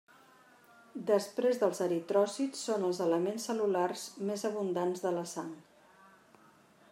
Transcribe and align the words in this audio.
Després 1.09 1.59
dels 1.63 1.81
eritròcits 1.87 2.63
són 2.69 2.87
els 2.87 3.03
elements 3.07 3.45
cel·lulars 3.51 4.07
més 4.31 4.47
abundants 4.51 5.05
de 5.05 5.13
la 5.19 5.27
sang. 5.35 5.55